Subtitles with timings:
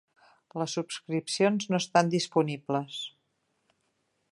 [0.61, 2.99] Les subscripcions no estan disponibles.